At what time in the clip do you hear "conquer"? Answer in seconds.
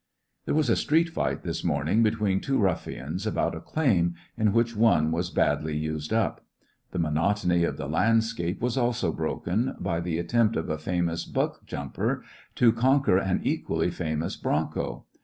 12.73-13.19